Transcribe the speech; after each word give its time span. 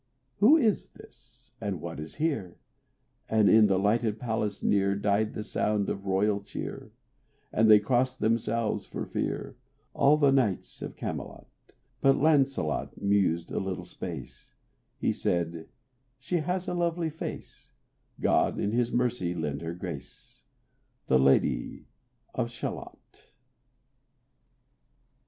Who 0.37 0.57
is 0.57 0.89
this? 0.93 1.51
and 1.61 1.79
what 1.79 1.99
is 1.99 2.15
here? 2.15 2.57
And 3.29 3.47
in 3.47 3.67
the 3.67 3.77
lighted 3.77 4.17
palace 4.19 4.63
near 4.63 4.95
Died 4.95 5.35
the 5.35 5.43
sound 5.43 5.89
of 5.89 6.07
royal 6.07 6.41
cheer; 6.41 6.91
And 7.53 7.69
they 7.69 7.77
crossed 7.79 8.19
themselves 8.19 8.83
for 8.83 9.05
fear, 9.05 9.57
All 9.93 10.17
the 10.17 10.31
knights 10.31 10.81
at 10.81 10.97
Camelot: 10.97 11.47
But 12.01 12.17
Lancelot 12.19 12.99
mused 12.99 13.51
a 13.51 13.59
little 13.59 13.83
space; 13.85 14.55
He 14.97 15.13
said, 15.13 15.69
"She 16.17 16.37
has 16.37 16.67
a 16.67 16.73
lovely 16.73 17.11
face; 17.11 17.73
God 18.19 18.57
in 18.59 18.71
His 18.71 18.91
mercy 18.91 19.35
lend 19.35 19.61
her 19.61 19.75
grace, 19.75 20.45
The 21.05 21.19
Lady 21.19 21.85
of 22.33 22.49
Shalott." 22.49 23.35